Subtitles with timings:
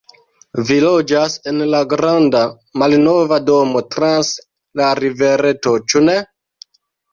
[0.69, 2.41] Vi loĝas en la granda,
[2.85, 4.33] malnova domo trans
[4.83, 6.19] la rivereto, ĉu ne?